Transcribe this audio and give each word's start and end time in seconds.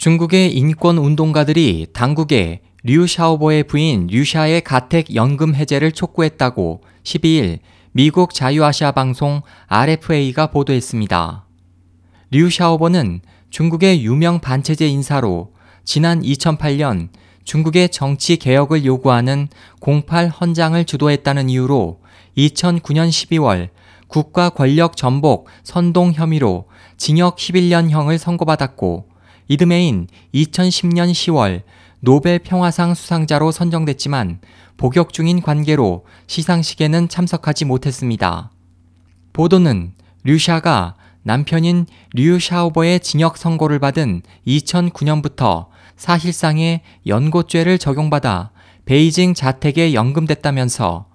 중국의 0.00 0.56
인권 0.56 0.96
운동가들이 0.96 1.88
당국에 1.92 2.62
류 2.84 3.06
샤오보의 3.06 3.64
부인 3.64 4.06
류샤의 4.06 4.62
가택 4.62 5.14
연금 5.14 5.54
해제를 5.54 5.92
촉구했다고 5.92 6.80
12일 7.04 7.58
미국 7.92 8.32
자유아시아 8.32 8.92
방송 8.92 9.42
RFA가 9.66 10.46
보도했습니다. 10.52 11.44
류 12.30 12.48
샤오보는 12.48 13.20
중국의 13.50 14.02
유명 14.02 14.40
반체제 14.40 14.88
인사로 14.88 15.52
지난 15.84 16.22
2008년 16.22 17.10
중국의 17.44 17.90
정치 17.90 18.38
개혁을 18.38 18.86
요구하는 18.86 19.48
08 19.82 20.28
헌장을 20.30 20.82
주도했다는 20.82 21.50
이유로 21.50 22.00
2009년 22.38 23.10
12월 23.10 23.68
국가 24.06 24.48
권력 24.48 24.96
전복 24.96 25.48
선동 25.62 26.12
혐의로 26.12 26.70
징역 26.96 27.36
11년형을 27.36 28.16
선고받았고 28.16 29.09
이듬해인 29.50 30.06
2010년 30.32 31.10
10월 31.10 31.62
노벨 31.98 32.38
평화상 32.38 32.94
수상자로 32.94 33.50
선정됐지만 33.50 34.38
복역 34.76 35.12
중인 35.12 35.42
관계로 35.42 36.06
시상식에는 36.28 37.08
참석하지 37.08 37.64
못했습니다. 37.64 38.52
보도는 39.32 39.92
류샤가 40.22 40.94
남편인 41.24 41.86
류 42.14 42.38
샤오버의 42.38 43.00
징역 43.00 43.36
선고를 43.36 43.80
받은 43.80 44.22
2009년부터 44.46 45.66
사실상의 45.96 46.82
연고죄를 47.08 47.78
적용받아 47.78 48.52
베이징 48.84 49.34
자택에 49.34 49.94
연금됐다면서 49.94 51.06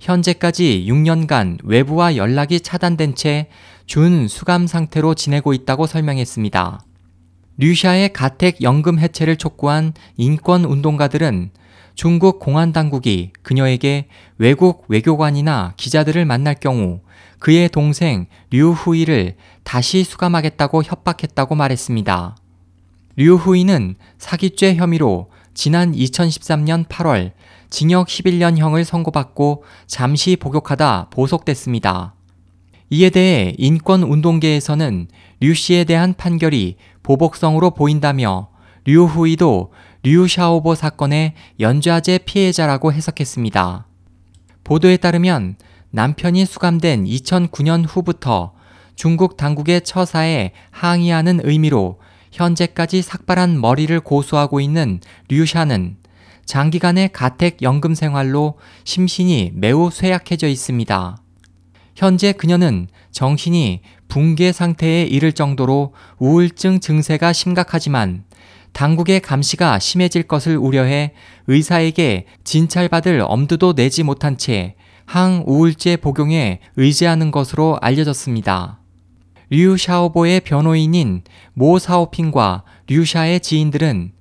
현재까지 0.00 0.86
6년간 0.88 1.58
외부와 1.62 2.16
연락이 2.16 2.58
차단된 2.58 3.14
채 3.16 3.50
준 3.84 4.26
수감 4.26 4.66
상태로 4.66 5.14
지내고 5.14 5.52
있다고 5.52 5.86
설명했습니다. 5.86 6.80
류샤의 7.58 8.12
가택 8.12 8.62
연금 8.62 8.98
해체를 8.98 9.36
촉구한 9.36 9.94
인권 10.16 10.64
운동가들은 10.64 11.50
중국 11.94 12.38
공안 12.38 12.72
당국이 12.72 13.32
그녀에게 13.42 14.08
외국 14.38 14.84
외교관이나 14.88 15.74
기자들을 15.76 16.24
만날 16.24 16.54
경우 16.54 17.00
그의 17.38 17.68
동생 17.68 18.26
류후이를 18.50 19.36
다시 19.62 20.04
수감하겠다고 20.04 20.82
협박했다고 20.84 21.54
말했습니다. 21.54 22.36
류후이는 23.16 23.96
사기죄 24.18 24.74
혐의로 24.76 25.30
지난 25.54 25.92
2013년 25.92 26.86
8월 26.88 27.32
징역 27.68 28.08
11년형을 28.08 28.84
선고받고 28.84 29.64
잠시 29.86 30.36
복역하다 30.36 31.08
보석됐습니다. 31.10 32.14
이에 32.92 33.08
대해 33.08 33.54
인권운동계에서는 33.56 35.08
류 35.40 35.54
씨에 35.54 35.84
대한 35.84 36.12
판결이 36.12 36.76
보복성으로 37.02 37.70
보인다며 37.70 38.50
류 38.84 39.06
후이도 39.06 39.72
류 40.02 40.28
샤오보 40.28 40.74
사건의 40.74 41.32
연좌제 41.58 42.18
피해자라고 42.18 42.92
해석했습니다. 42.92 43.86
보도에 44.62 44.98
따르면 44.98 45.56
남편이 45.88 46.44
수감된 46.44 47.04
2009년 47.04 47.86
후부터 47.88 48.52
중국 48.94 49.38
당국의 49.38 49.80
처사에 49.80 50.52
항의하는 50.70 51.40
의미로 51.44 51.98
현재까지 52.30 53.00
삭발한 53.00 53.58
머리를 53.58 53.98
고수하고 54.00 54.60
있는 54.60 55.00
류샤는 55.30 55.96
장기간의 56.44 57.08
가택 57.14 57.62
연금 57.62 57.94
생활로 57.94 58.58
심신이 58.84 59.50
매우 59.54 59.90
쇠약해져 59.90 60.46
있습니다. 60.46 61.22
현재 61.94 62.32
그녀는 62.32 62.88
정신이 63.10 63.80
붕괴 64.08 64.52
상태에 64.52 65.04
이를 65.04 65.32
정도로 65.32 65.94
우울증 66.18 66.80
증세가 66.80 67.32
심각하지만 67.32 68.24
당국의 68.72 69.20
감시가 69.20 69.78
심해질 69.78 70.24
것을 70.24 70.56
우려해 70.56 71.12
의사에게 71.46 72.26
진찰받을 72.44 73.22
엄두도 73.26 73.74
내지 73.74 74.02
못한 74.02 74.38
채 74.38 74.74
항우울제 75.04 75.96
복용에 75.98 76.60
의지하는 76.76 77.30
것으로 77.30 77.78
알려졌습니다. 77.82 78.78
류 79.50 79.76
샤오보의 79.76 80.40
변호인인 80.40 81.22
모 81.52 81.78
사오핑과 81.78 82.62
류샤의 82.86 83.40
지인들은 83.40 84.12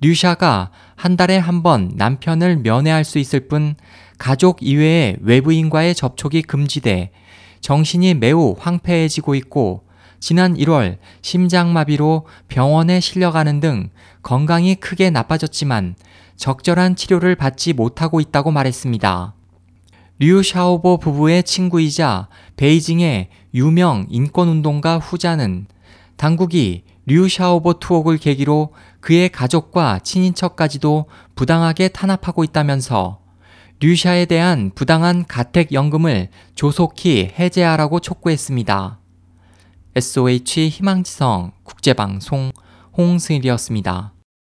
류샤가 0.00 0.70
한 0.96 1.16
달에 1.16 1.36
한 1.38 1.62
번 1.62 1.92
남편을 1.94 2.56
면회할 2.58 3.04
수 3.04 3.18
있을 3.18 3.46
뿐 3.46 3.76
가족 4.20 4.58
이외의 4.60 5.16
외부인과의 5.22 5.94
접촉이 5.94 6.42
금지돼 6.42 7.10
정신이 7.62 8.12
매우 8.12 8.54
황폐해지고 8.58 9.34
있고 9.36 9.84
지난 10.20 10.54
1월 10.58 10.98
심장마비로 11.22 12.26
병원에 12.46 13.00
실려가는 13.00 13.60
등 13.60 13.88
건강이 14.22 14.74
크게 14.74 15.08
나빠졌지만 15.08 15.94
적절한 16.36 16.96
치료를 16.96 17.34
받지 17.34 17.72
못하고 17.72 18.20
있다고 18.20 18.50
말했습니다. 18.50 19.34
류 20.18 20.42
샤오보 20.42 20.98
부부의 20.98 21.42
친구이자 21.42 22.28
베이징의 22.56 23.30
유명 23.54 24.04
인권운동가 24.10 24.98
후자는 24.98 25.66
당국이 26.18 26.84
류 27.06 27.26
샤오보 27.26 27.78
투옥을 27.78 28.18
계기로 28.18 28.74
그의 29.00 29.30
가족과 29.30 30.00
친인척까지도 30.00 31.06
부당하게 31.34 31.88
탄압하고 31.88 32.44
있다면서 32.44 33.20
류샤에 33.82 34.26
대한 34.26 34.70
부당한 34.74 35.24
가택연금을 35.26 36.28
조속히 36.54 37.32
해제하라고 37.38 38.00
촉구했습니다. 38.00 39.00
SOH 39.96 40.68
희망지성 40.68 41.52
국제방송 41.64 42.52
홍승일이었습니다. 42.98 44.12